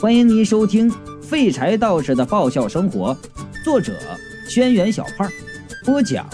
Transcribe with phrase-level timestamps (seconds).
[0.00, 0.90] 欢迎您收听
[1.20, 3.14] 《废柴道士的爆笑生活》，
[3.62, 3.92] 作者：
[4.48, 5.30] 轩辕小胖，
[5.84, 6.26] 播讲：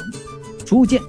[0.65, 1.03] 初见。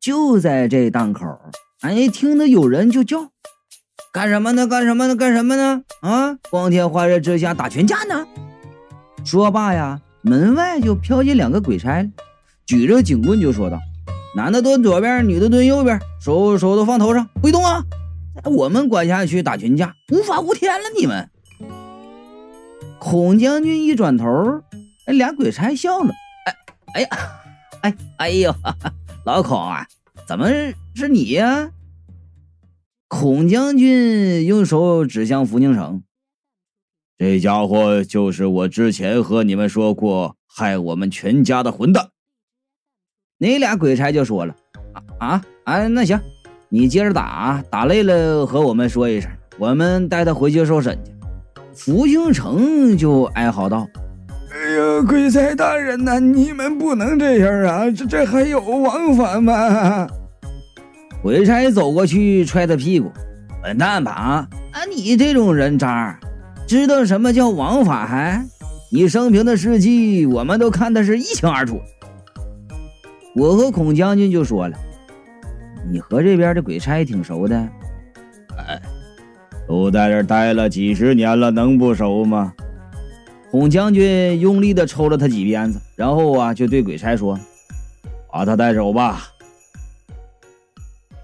[0.00, 1.26] 就在这档口，
[1.82, 3.28] 哎，听得有人就叫
[4.10, 4.66] ：“干什么呢？
[4.66, 5.14] 干什么呢？
[5.14, 5.84] 干什么呢？
[6.00, 6.38] 啊！
[6.48, 8.26] 光天化日之下打群架呢！”
[9.26, 12.10] 说罢呀，门外就飘进两个鬼差，
[12.64, 13.78] 举着警棍就说道。
[14.36, 17.84] 男的蹲左边，女的蹲右边，手手都放头上，不动啊！
[18.42, 20.84] 在我们管辖区打群架，无法无天了！
[20.98, 21.30] 你们。
[22.98, 24.26] 孔将军一转头，
[25.06, 26.12] 哎，俩鬼差笑了，
[26.46, 26.54] 哎，
[26.94, 27.08] 哎呀，
[27.82, 28.52] 哎，哎呦，
[29.24, 29.86] 老孔啊，
[30.26, 30.48] 怎么
[30.96, 31.70] 是你呀？
[33.06, 36.02] 孔将军用手指向福宁城，
[37.16, 42.08] 这家伙就是我之前和你们说过害我们全家的混蛋。
[43.44, 44.54] 那俩鬼差就说了
[45.18, 46.18] ：“啊啊啊，那行，
[46.70, 51.12] 你接着打，打累了和我们说一声，我们带他回去受审去。”
[51.76, 53.86] 福星城就哀嚎道
[54.50, 57.90] ：“哎呀，鬼差大人呐，你们不能这样啊！
[57.90, 60.08] 这这还有王法吗？”
[61.22, 63.12] 鬼差走过去踹他屁股
[63.62, 64.48] ：“滚蛋吧啊！
[64.72, 66.18] 啊，你这种人渣，
[66.66, 68.42] 知道什么叫王法还？
[68.90, 71.78] 你生平的事迹，我们都看的是一清二楚。”
[73.34, 74.78] 我和孔将军就说了
[75.90, 77.56] ：“你和这边的鬼差挺熟的，
[78.56, 78.80] 哎，
[79.66, 82.54] 都在这待了几十年了，能不熟吗？”
[83.50, 87.38] 孔将军用力的抽了他几鞭子，然后啊，就对鬼差说
[88.32, 89.28] ：“把他带走吧。”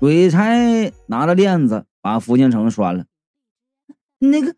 [0.00, 3.04] 鬼差拿着链子把福清城拴了。
[4.18, 4.54] 那个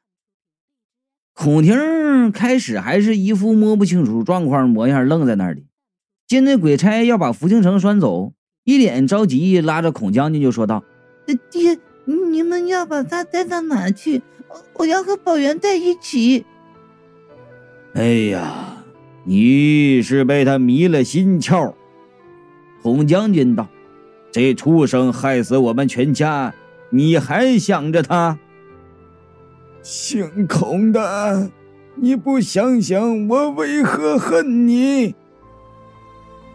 [1.34, 5.66] 孔婷开始还是一副摸不清楚状况模样，愣在那里。
[6.26, 8.32] 见那鬼差要把福清城拴走，
[8.64, 10.82] 一脸着急，拉着孔将军就说道
[11.50, 14.22] ：“爹，你们要把他带到哪去？
[14.74, 16.44] 我要和宝元在一起。”
[17.94, 18.84] 哎呀，
[19.24, 21.74] 你是被他迷了心窍。
[22.82, 23.68] 孔将军道
[24.32, 26.54] ：“这畜生害死我们全家，
[26.90, 28.38] 你还想着他？
[29.82, 31.50] 姓孔的，
[31.96, 35.14] 你不想想我为何恨你？”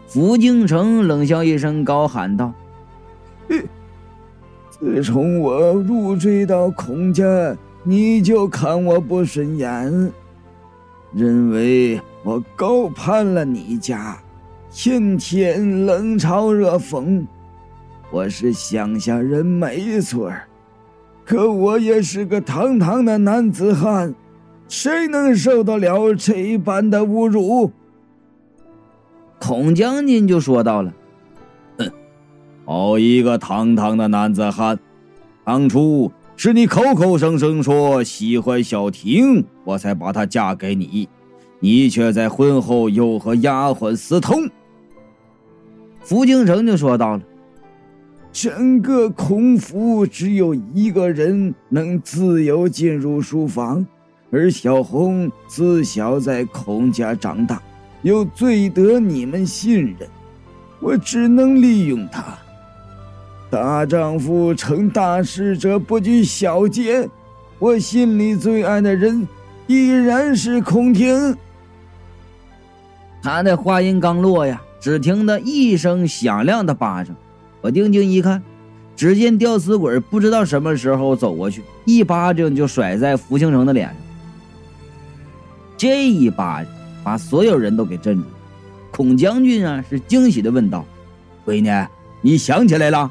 [0.08, 2.50] 福京城冷笑一声，高喊道
[4.72, 10.10] ：“自从我入赘到孔家，你就看我不顺眼，
[11.12, 14.16] 认为我高攀了你家，
[14.72, 17.26] 天天冷嘲热讽。
[18.10, 20.32] 我是乡下人没错
[21.22, 24.14] 可我也是个堂堂的男子汉，
[24.68, 27.70] 谁能受得了这般的侮辱？”
[29.40, 30.92] 孔将军就说到了
[31.78, 31.90] ：“哼，
[32.64, 34.78] 好一个堂堂的男子汉！
[35.44, 41.08] 当初是你口口声声说喜欢小婷，我才把她嫁给你，
[41.60, 44.48] 你却在婚后又和丫鬟私通。”
[46.02, 47.22] 福京城就说到了
[48.32, 53.86] ：“整个孔府只有一个人能自由进入书房，
[54.30, 57.62] 而小红自小在孔家长大。”
[58.02, 60.08] 又最得你们信任，
[60.80, 62.24] 我只能利用他。
[63.50, 67.08] 大丈夫成大事者不拘小节，
[67.58, 69.26] 我心里最爱的人
[69.66, 71.36] 依然是孔婷。
[73.22, 77.16] 他的话音刚落呀，只听得一声响亮的巴掌。
[77.60, 78.40] 我定睛一看，
[78.94, 83.96] 只见吊死鬼不知道什么时候走过去，一巴掌就甩在福星城的脸上。
[85.76, 86.77] 这一巴掌。
[87.08, 88.24] 把所有人都给镇住，
[88.90, 90.84] 孔将军啊是惊喜的问道
[91.42, 91.88] ：“闺女，
[92.20, 93.10] 你想起来了？”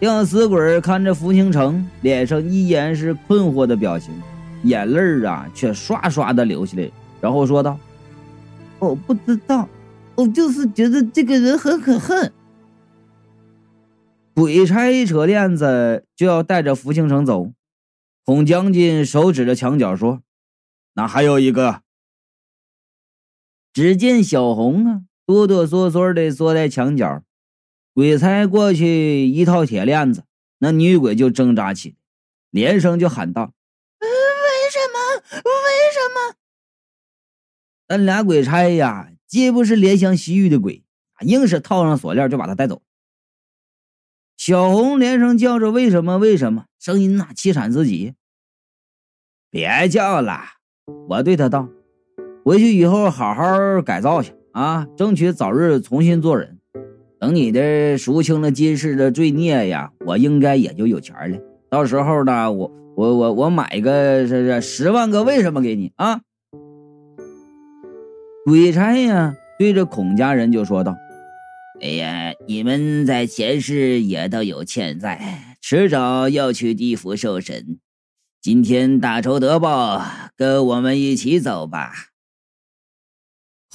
[0.00, 4.12] 吊死鬼看着福星城，脸上依然是困惑的表情，
[4.64, 7.78] 眼泪啊却刷刷的流下来，然后说道
[8.80, 9.68] ：“我不知道，
[10.16, 12.32] 我就是觉得这个人很可恨。”
[14.34, 17.52] 鬼差一扯链子就要带着福星城走，
[18.24, 20.22] 孔将军手指着墙角说
[20.94, 21.82] ：“那还有一个。”
[23.72, 27.22] 只见小红啊，哆哆嗦嗦的坐在墙角，
[27.94, 30.24] 鬼差过去一套铁链子，
[30.58, 31.96] 那女鬼就挣扎起，
[32.50, 33.54] 连声就喊道
[34.00, 34.08] ：“为
[34.70, 35.42] 什么？
[35.42, 36.36] 为什么？”
[37.88, 40.84] 那俩鬼差呀，既不是怜香惜玉的鬼，
[41.20, 42.82] 硬是套上锁链就把他带走。
[44.36, 46.18] 小红连声叫着：“为什么？
[46.18, 48.14] 为什么？”声音呐凄惨自己。
[49.48, 50.40] 别叫了，
[51.08, 51.68] 我对他道。
[52.44, 56.58] 回去以后好好改造去啊，争取早日重新做人。
[57.20, 61.38] 等你的赎清了今世的罪孽呀，我应该也就有钱了。
[61.70, 66.20] 到时候呢，我我我我买个这这十万个为什么给你啊？
[68.44, 70.96] 鬼差呀，对着孔家人就说道
[71.80, 77.78] ：“哎呀，你们在前世也都有欠债，迟早要去地府受审。
[78.40, 80.02] 今天大仇得报，
[80.36, 81.92] 跟我们一起走吧。”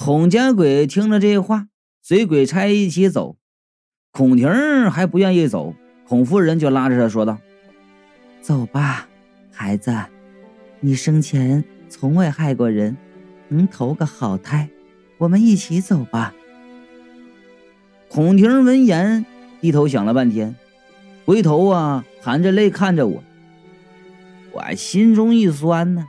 [0.00, 1.66] 孔家鬼听了这话，
[2.02, 3.36] 随鬼差一起走。
[4.12, 4.48] 孔婷
[4.92, 5.74] 还不愿意走，
[6.06, 7.38] 孔夫人就拉着他说道
[8.40, 9.08] ：“走吧，
[9.50, 9.92] 孩子，
[10.78, 12.96] 你生前从未害过人。”
[13.50, 14.68] 能投个好胎，
[15.16, 16.32] 我们一起走吧。
[18.08, 19.26] 孔婷闻言
[19.60, 20.54] 低头想了半天，
[21.24, 23.24] 回头啊含着泪看着我，
[24.52, 26.06] 我心中一酸呢，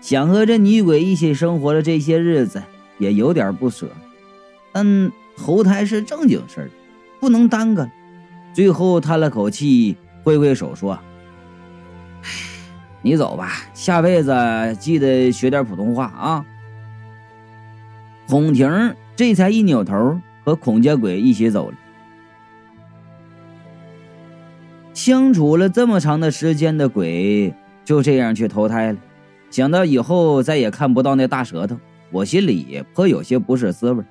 [0.00, 2.62] 想和这女鬼一起生活的这些日子
[2.98, 3.88] 也有点不舍，
[4.72, 6.70] 但投胎是正经事儿，
[7.20, 7.88] 不能耽搁。
[8.52, 10.98] 最后叹了口气，挥挥手说：“，
[13.00, 14.34] 你走吧，下辈子
[14.78, 16.44] 记得学点普通话啊。”
[18.28, 21.76] 孔婷这才一扭头，和孔家鬼一起走了。
[24.94, 27.54] 相处了这么长的时间的鬼，
[27.84, 28.98] 就这样去投胎了。
[29.50, 31.76] 想到以后再也看不到那大舌头，
[32.12, 34.04] 我心里颇有些不是滋味。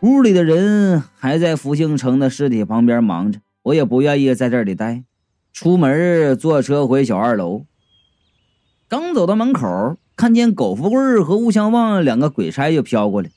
[0.00, 5.04] 屋里的人还在福兴城的尸体旁边忙着，我也不愿意在这里待。
[5.52, 7.66] 出门坐车回小二楼，
[8.88, 9.96] 刚走到门口。
[10.14, 13.30] 看见苟富贵和吴相旺两个鬼差就飘过来，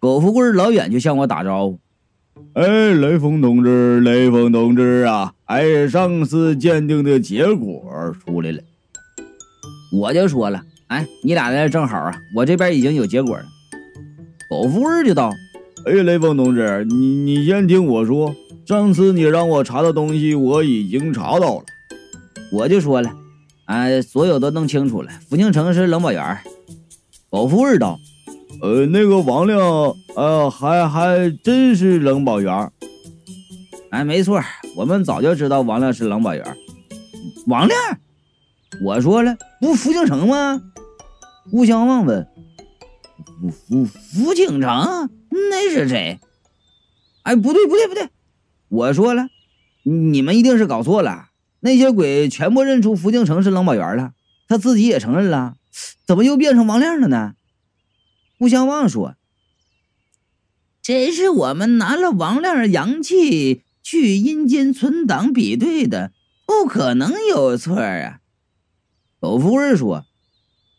[0.00, 1.78] 苟富贵老远就向我打招呼
[2.54, 5.34] ：“哎，雷锋同志，雷锋同志啊！
[5.44, 8.60] 哎，上次鉴定的结果出来了。”
[9.92, 13.44] 我就说了：“哎，你俩来正好啊，我这边已经有结果了。”
[14.50, 15.32] 苟富贵就道
[15.86, 18.34] ：“哎，雷锋同志，你你先听我说，
[18.66, 21.64] 上次你让我查的东西我已经查到了。”
[22.52, 23.10] 我就说了。
[23.66, 25.10] 哎，所有都弄清楚了。
[25.28, 26.38] 福庆城是冷宝园。
[27.28, 27.98] 保富味道，
[28.62, 29.60] 呃，那个王亮，
[30.16, 32.70] 呃，还还真是冷宝园。
[33.90, 34.42] 哎，没错，
[34.74, 36.42] 我们早就知道王亮是冷宝园。
[37.46, 37.78] 王亮，
[38.82, 40.62] 我说了，不福庆城吗？
[41.50, 42.26] 吴相望问。
[43.40, 46.18] 福福福庆城，那是谁？
[47.22, 48.08] 哎，不对不对不对，
[48.68, 49.28] 我说了，
[49.82, 51.28] 你们一定是搞错了。
[51.60, 54.12] 那些鬼全部认出福晋城是冷宝园了，
[54.48, 55.56] 他自己也承认了，
[56.06, 57.34] 怎么又变成王亮了呢？
[58.38, 59.16] 顾相望说
[60.82, 66.12] ：“这是我们拿了王亮的阳气去阴间存档比对的，
[66.46, 68.20] 不可能有错啊。”
[69.20, 70.06] 狗夫人说：“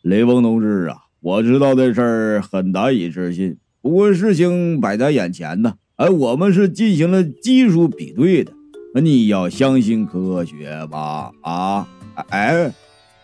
[0.02, 8.52] 雷锋同志啊，我知道这事儿很难以置信，不过事情摆在眼前呢，哎，我们是进行了技术比对的。”
[8.94, 11.86] 你要相信科学吧，啊，
[12.30, 12.72] 哎，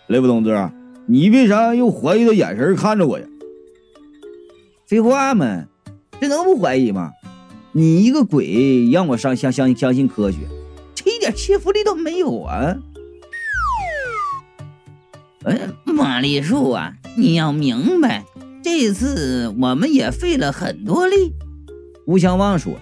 [0.06, 0.70] 雷锋同志，
[1.06, 3.26] 你为啥用怀疑的眼神看着我呀？
[4.86, 5.64] 废话嘛，
[6.20, 7.10] 这能不怀疑吗？
[7.72, 10.38] 你一个鬼让我相相相相信科学，
[10.94, 12.76] 这一点说服力都没有啊！
[15.46, 18.24] 哎，玛丽树啊，你要明白，
[18.64, 21.32] 这次我们也费了很多力。
[22.04, 22.74] 吴相望说。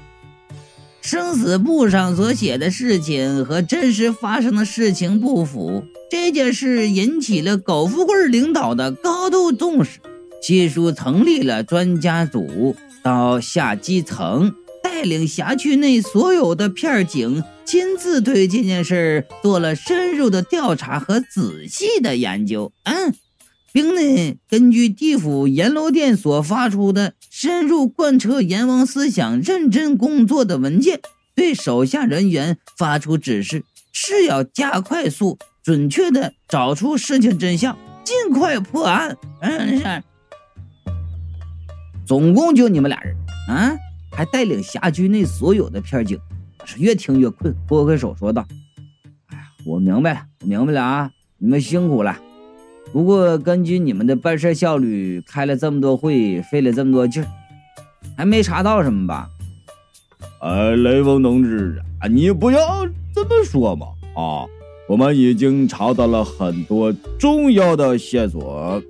[1.02, 10.00] 生死簿上所写的事情和真实发生的事情不符，这件事引起了苟富贵领导的高度重视。
[10.42, 22.72] 七叔成立了专家组，到下基层，带领辖区内所有的片警，亲自对这件事儿做了深入的调查和仔细的研究。
[22.84, 23.14] 嗯。
[23.72, 31.00] 并呢，根据地府阎罗殿所发出的深入贯彻阎王思想、认真工作的文件，
[31.34, 39.16] 对手下人员发出指示，是要加快速、准确的找出事情真相，尽快破案。
[39.40, 40.02] 嗯，是。
[42.06, 43.16] 总共就你们俩人
[43.48, 43.74] 啊，
[44.12, 46.16] 还带领辖区内所有的片警。
[46.64, 48.42] 我是越听越困，挥挥手说道
[49.28, 52.18] ：“哎呀，我明白了，我明白了啊，你们辛苦了。”
[52.90, 57.28] 不过，根据你们的办事效率，开了这么多会，费了这么多劲儿，
[58.16, 59.28] 还没查到什么吧？
[60.40, 63.88] 哎，雷锋同志啊，你不要这么说嘛！
[64.16, 64.48] 啊，
[64.88, 68.82] 我们已经查到了很多重要的线索。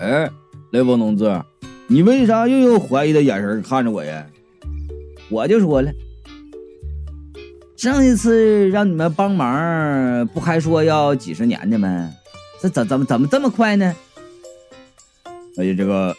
[0.00, 0.28] 哎，
[0.72, 1.40] 雷锋同志，
[1.86, 4.26] 你为啥又用怀疑的眼神看着我呀？
[5.30, 5.92] 我就说了，
[7.78, 12.12] 上一次让你们帮忙，不还说要几十年的吗？
[12.60, 13.94] 这怎怎么怎么这么快呢？
[15.56, 16.12] 哎呀，这个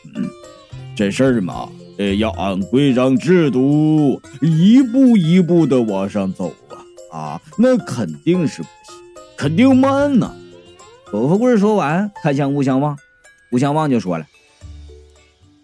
[0.95, 6.79] 这事儿嘛，呃，要按规章制度一步一步的往上走啊
[7.11, 8.95] 啊，那肯定是不行，
[9.35, 10.33] 肯定慢呐。
[11.11, 12.97] 狗富贵说完，看向吴相望，
[13.51, 14.25] 吴相望就说了：“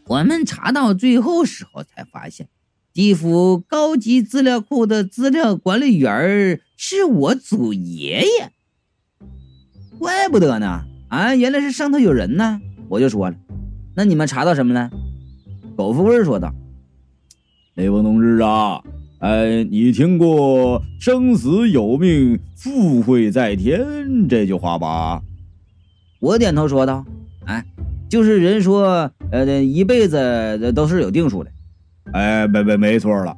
[0.07, 2.49] 我们查到最后时候才发现，
[2.95, 8.53] 地府高级资料库的资料管理员是我祖爷爷。
[9.99, 13.35] 怪不得呢，啊，原来是上头有人呢。”我就说了
[13.97, 14.89] ：“那你们查到什么了？”
[15.75, 16.55] 苟富贵说道
[17.75, 18.81] ：“雷锋同志啊，
[19.19, 23.85] 哎，你听过‘生死有命，富贵在天’
[24.29, 25.21] 这句话吧？”
[26.21, 27.05] 我点头说道
[27.43, 27.65] ：“哎，
[28.07, 31.51] 就是人说，呃，一辈子都是有定数的。
[32.13, 33.35] 哎，没没没错了，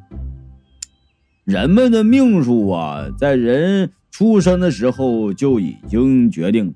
[1.45, 6.74] 人们的命数啊，在人出生的时候就已经决定。”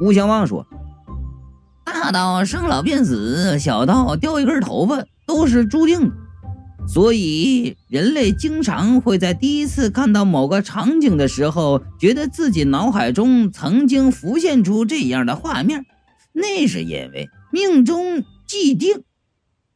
[0.00, 0.66] 吴相望说。
[1.84, 6.14] 大到生老病死，小到掉一根头发，都是注定的。
[6.86, 15.86] 所以，人类经常会在第一次看到某个场景的时候，觉得自己脑海中曾经浮现出这样的画面，
[16.32, 19.02] 那是因为命中既定。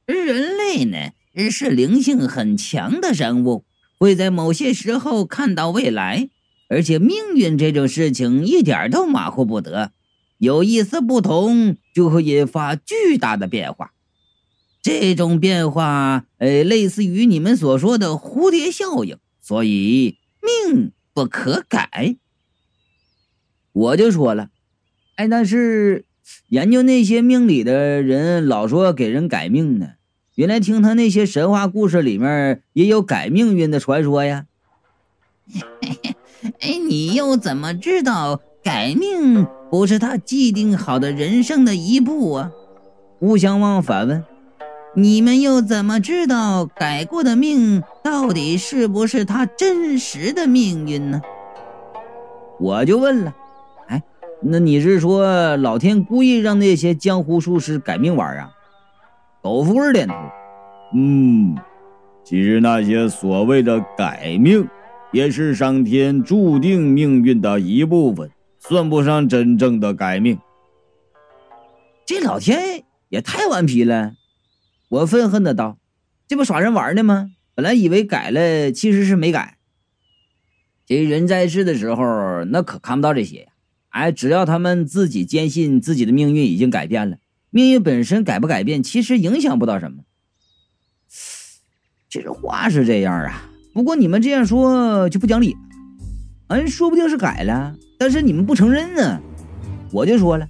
[0.06, 0.98] 而人类呢，
[1.34, 3.64] 是灵性很强的生物，
[3.98, 6.28] 会在某些时候看到未来，
[6.68, 9.92] 而且命运这种事情一点都马虎不得。
[10.38, 13.92] 有一丝不同，就会引发巨大的变化。
[14.82, 22.16] 这种变化，呃，类似于你们所说的蝴蝶效应，所以命不可改。
[23.72, 24.48] 我就说了，
[25.16, 26.06] 哎，但是
[26.48, 29.90] 研究那些命理的人老说给人改命呢。
[30.40, 34.46] 原来听他那些神话故事里面也有改命运的传说呀。
[36.60, 38.40] 哎，你又怎么知道？
[38.64, 42.50] 改命不是他既定好的人生的一步啊！
[43.18, 44.24] 吴相望反问
[44.96, 51.20] ：“你们又怎么知道改过的命到底是不是他真实的命运呢？”
[52.58, 53.34] 我就问了
[53.88, 54.02] ：“哎，
[54.40, 58.50] 那你是说老天故意让那些江湖术士改命玩啊？”
[59.42, 60.14] 狗夫人点头
[60.94, 61.56] ：“嗯，
[62.24, 64.68] 其实那些所谓的改命，
[65.12, 68.30] 也是上天注定命运的一部分。”
[68.62, 70.38] 算不上真正的改命，
[72.04, 74.12] 这老天也太顽皮了！
[74.90, 75.78] 我愤恨的道
[76.28, 77.30] ：“这不耍人玩呢吗？
[77.54, 79.56] 本来以为改了，其实是没改。
[80.84, 83.46] 这人在世的时候，那可看不到这些呀！
[83.88, 87.16] 哎，只要他们自己坚信自己的命运已经改变了，
[87.50, 89.98] 命运本身改不改变，其实影响不到什么。
[92.08, 95.58] 其实话是这样啊，不过你们这样说就不讲理了。
[96.48, 99.20] 嗯，说不定是改了。”但是你们不承认呢，
[99.92, 100.48] 我就说了，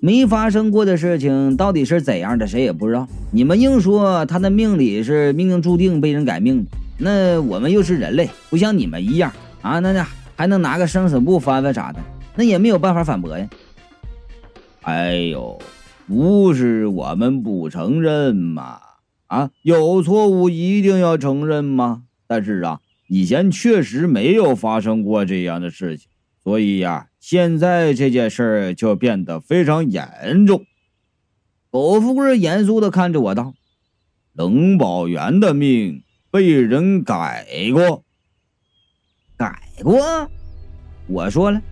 [0.00, 3.06] 没发生过的事情到底是怎样的，谁也不知道。
[3.30, 10.04] 你们硬说他的命里是命中注定被人改命的，那我们又是人类，不像你们一样啊，那那
[10.34, 12.00] 还能拿个生死簿翻翻啥的，
[12.34, 13.48] 那也没有办法反驳呀。
[14.82, 15.56] 哎呦，
[16.06, 18.80] 不是我们不承认吗？
[19.26, 22.04] 啊，有错误一定要承认吗？
[22.26, 26.08] 但是啊，以前确实没有发生过这样的事情。
[26.42, 30.66] 所以呀，现在这件事儿就变得非常严重。
[31.70, 33.54] 苟富贵严肃的看着我道
[34.34, 38.04] ：“冷宝元的命被人改过，
[39.38, 40.30] 改过。”
[41.08, 41.62] 我说了：“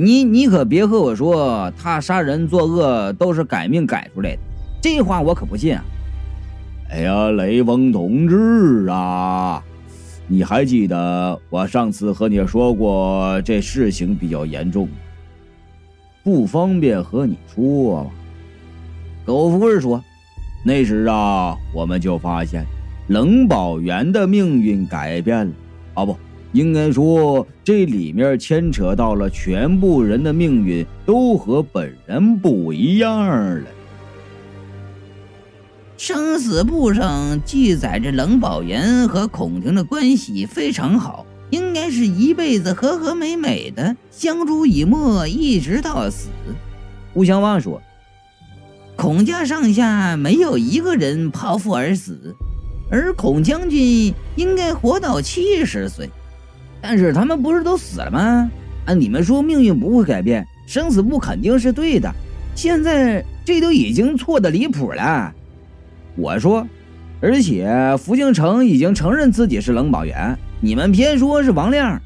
[0.00, 4.38] 你你可别和我说他杀人作恶都是改命改出来的，
[4.80, 5.84] 这话我可不信啊！”
[6.88, 9.60] 哎呀，雷锋同志啊！
[10.28, 14.88] 你还记得我上次和你说过这事情比较严重，
[16.22, 18.10] 不方便和你说吗？
[19.26, 20.00] 苟富贵说
[20.64, 22.64] ：“那时啊，我们就发现
[23.08, 25.52] 冷宝元的命运改变了。
[25.94, 26.16] 啊，不
[26.52, 33.66] 应该说这里面牵扯到了全部人的命运都和本人不一样了。”
[35.98, 46.28] 生死簿上记载着冷宝岩和孔婷的关系非常好，应该是一辈子和和美美的相濡以沫，一直到死。
[47.14, 47.82] 吴相望说
[48.94, 52.32] ：“孔家上下没有一个人剖腹而死，
[52.92, 56.08] 而孔将军应该活到七十岁。
[56.80, 58.50] 但是他们不是都死了吗？
[58.86, 62.10] 啊，你们说命运不会改变，生死簿肯定是对的。
[62.54, 65.34] 现在这都已经错的离谱了。”
[66.16, 66.66] 我说，
[67.20, 72.00] 而且福敬城已经承认自己是冷宝元，你们偏说是王亮。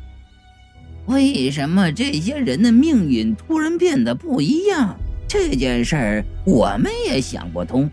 [1.07, 4.97] 为什么这些人的命运突然变得不一样？
[5.27, 7.91] 这件事儿我们也想不通。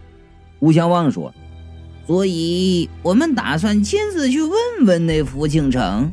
[0.59, 1.33] 吴相旺说
[2.05, 4.51] ：“所以我们打算亲自去问
[4.86, 6.12] 问那福庆城。”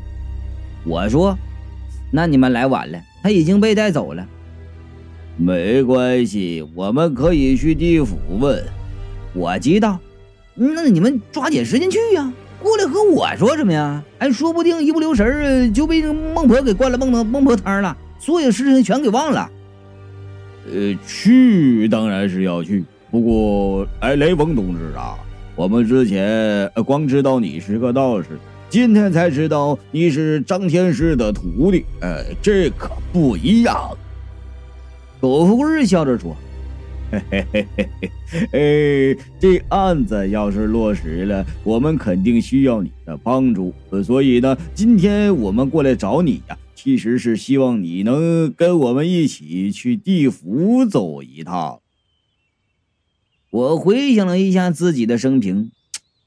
[0.86, 1.36] 我说
[2.12, 4.26] ：“那你们来晚了，他已经被带走了。”
[5.36, 8.62] 没关系，我们可以去地府问。
[9.34, 9.98] 我急道
[10.54, 12.32] ：“那你们抓紧时间去呀！
[12.62, 14.02] 过来和我说什么呀？
[14.18, 19.50] 哎，说不定一不留神就被那孟婆给灌了孟孟孟婆汤了，所有事情全给忘了。”
[20.72, 25.18] 呃，去当然是要去，不过，哎，雷锋同志啊，
[25.54, 33.96] 我们之前光知道你是个道士，今天才知道你是张天师的徒弟，呃，这可不一样。
[35.20, 36.36] 狗富贵笑着说
[37.10, 37.88] ：“嘿 嘿嘿嘿
[38.50, 43.72] 嘿，哎，这案子要是落实了，我们肯定需要你的帮助，
[44.04, 51.80] 所以呢，今天我们过来找你呀。”其实是希望你能跟我们一起去地府走一趟。
[53.50, 55.72] 我回想了一下自己的生平，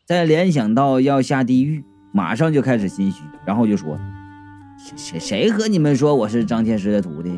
[0.05, 3.97] 再联想到要下地狱，马上就开始心虚，然后就说
[4.77, 7.29] ：“谁谁谁和你们说我是张天师的徒弟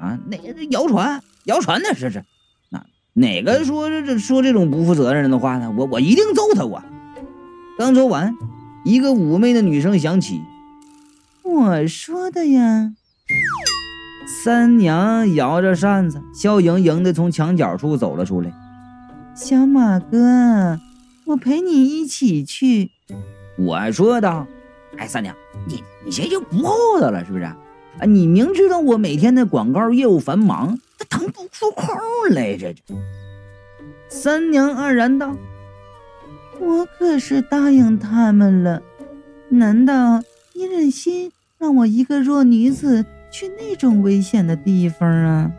[0.00, 0.18] 啊？
[0.26, 0.36] 哪
[0.70, 1.22] 谣传？
[1.44, 1.88] 谣传呢？
[1.96, 2.24] 这是
[2.70, 5.72] 哪哪个说这说这种不负责任的话呢？
[5.76, 6.64] 我我一定揍他！
[6.64, 6.82] 我
[7.78, 8.34] 刚说完，
[8.84, 10.40] 一个妩媚的女声响起。”
[11.44, 12.92] 我说的呀，
[14.44, 18.52] 三娘摇着扇子，笑盈盈的从墙角处走了出来。
[19.36, 20.80] 小马哥，
[21.26, 22.90] 我陪你一起去。
[23.58, 24.46] 我说道
[24.98, 25.34] ：“哎，三娘，
[25.66, 27.44] 你你这就不厚道了，是不是？
[27.44, 27.56] 啊，
[28.06, 31.86] 你明知道我每天的广告业务繁忙，他腾不出空
[32.30, 32.94] 来，这这。”
[34.08, 35.36] 三娘黯然道
[36.60, 38.82] ：“我可是答应他们了，
[39.48, 40.22] 难道
[40.52, 45.50] 你忍心？”让我一个弱女子去那种危险的地方啊！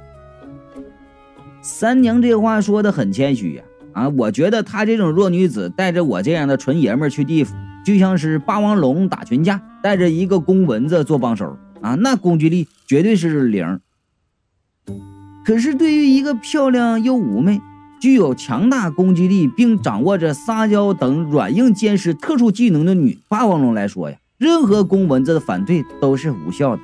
[1.60, 3.64] 三娘这话说的很谦虚呀，
[3.94, 7.56] 啊，我觉得她这种弱女子带着我这样的纯爷们去地府，
[7.88, 13.80] 就像是霸王龙打群架，带着一个公蚊子做帮手啊，那攻击力绝对是零。
[15.46, 17.62] 可是对于一个漂亮又妩媚、
[18.02, 24.18] 具有强大攻击力，并掌握着撒娇等软硬兼施特殊技能的女霸王龙来说呀。
[24.38, 26.82] 任何公蚊子的反对都是无效的。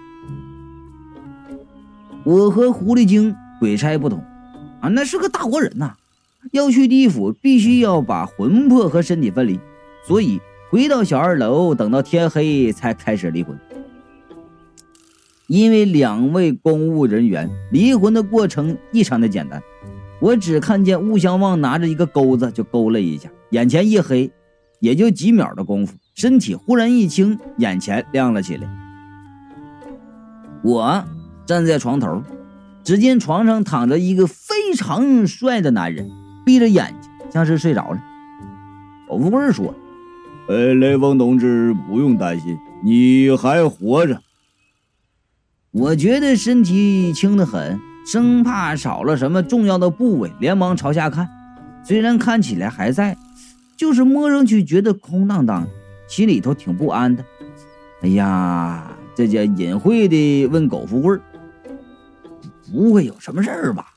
[2.24, 4.24] 我和狐狸精鬼差不同，
[4.80, 5.96] 啊，那是个大活人呐，
[6.54, 9.60] 要去地府必须要把魂魄和身体分离，
[10.08, 10.40] 所以
[10.74, 13.56] 回到小二楼，等到天黑才开始离婚。
[15.46, 19.62] 因为两位公务人员离婚的过程异常的简单，
[20.20, 24.32] 我只看见吴相旺拿着一个钩子就勾了一下，眼前一黑，
[24.80, 25.96] 也就几秒的功夫。
[26.16, 28.68] 身体忽然一轻，眼前亮了起来。
[30.64, 31.06] 我
[31.46, 32.24] 站在床头，
[32.84, 36.10] 只见床上躺着一个非常帅的男人，
[36.44, 38.04] 闭着眼睛，像是睡着了。
[39.08, 39.72] 我富贵说
[40.48, 44.22] ：“呃，雷锋同志不用担心，你还活着。”
[45.72, 51.28] 我觉得身体轻得很，生怕少了什么重要的部位，连忙朝下看。
[51.84, 53.18] 虽然看起来还在，
[53.76, 55.70] 就是摸上去觉得空荡荡的。
[56.08, 57.26] 心里头挺不安的，
[58.02, 61.18] 哎呀，这叫隐晦的问苟富贵
[62.72, 63.88] 不会有什么事儿吧？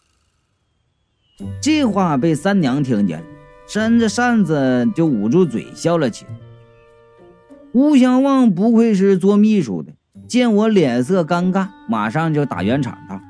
[1.60, 3.26] 这话被三娘听见了，
[3.66, 6.30] 扇着扇子就捂住嘴笑了起来。
[7.72, 9.92] 吴相旺不愧是做秘书的，
[10.26, 13.20] 见我脸色尴尬，马上就打圆场道：“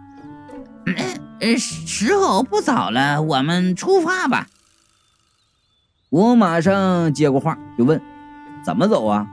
[1.41, 4.47] 呃， 时候不早了，我们出发吧。”
[6.11, 8.01] 我马上接过话，就问。
[8.65, 9.27] 怎么走啊？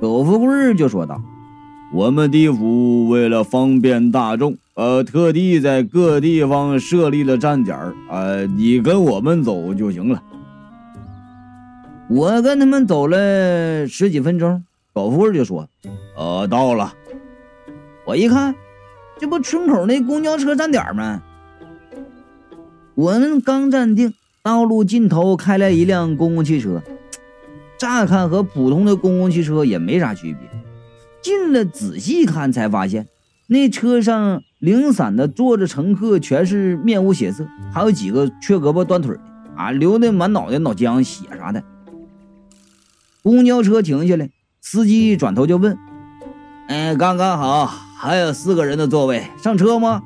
[0.00, 1.20] 苟富贵就说道
[1.92, 7.74] ：“我们地府为了方便大众，呃，特地在各地方设立了站点
[8.10, 10.22] 呃，你跟我们走就行了。”
[12.10, 14.62] 我跟他们走了十几分钟，
[14.92, 15.66] 狗富贵就说
[16.14, 16.92] ：“呃，到了。”
[18.04, 18.54] 我一看，
[19.18, 21.22] 这不村口那公交车站点吗？
[22.94, 24.12] 我们刚站定，
[24.42, 26.82] 道路尽头开来一辆公共汽车。
[27.78, 30.48] 乍看和普通的公共汽车也没啥区别，
[31.22, 33.08] 近了仔细看才发现，
[33.48, 39.20] 那车上零散的坐着乘客全是面无血色，还有几个缺胳膊断腿的
[39.54, 41.62] 啊，流的满脑袋脑浆血啥的。
[43.22, 44.28] 公交车停下来，
[44.60, 45.78] 司机转头就问
[46.66, 50.02] ：“哎，刚刚好，还有四个人的座位，上车吗？”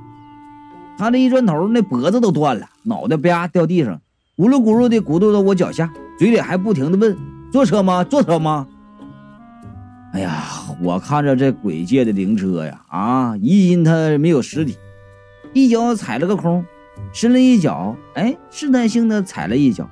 [0.98, 3.98] 他这一转头，那脖子都断了，脑袋啪掉地上，
[4.36, 7.16] 咕噜咕噜的咕嘟到我脚下，嘴里还不停的问。
[7.50, 8.04] 坐车吗？
[8.04, 8.66] 坐车吗？
[10.12, 10.44] 哎呀
[10.82, 14.76] 我看着这鬼界的灵车呀啊疑因他没有尸体。
[15.52, 16.64] 一脚踩了个空
[17.12, 19.88] 伸了一脚哎试探性的踩了一脚。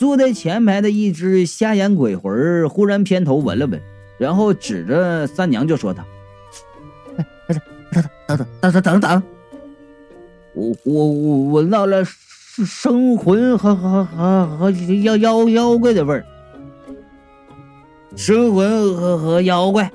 [0.00, 3.78] 坐在前排的一只瞎眼鬼魂儿忽然偏头闻了闻
[4.16, 6.02] 然后指着三娘就说他
[7.18, 7.60] 哎等
[7.92, 9.22] 等等等等等等等
[10.54, 16.24] 我我我闻到了生魂和和和和妖妖妖怪的味儿
[18.16, 19.90] 神魂和和妖怪。